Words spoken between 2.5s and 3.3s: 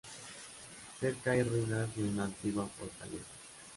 fortaleza.